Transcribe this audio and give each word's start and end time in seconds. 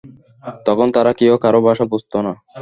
তখন 0.65 0.87
তারা 0.95 1.11
কেউ 1.13 1.33
কারো 1.37 1.59
ভাষা 1.67 1.85
বুঝত 1.91 2.13
না। 2.25 2.33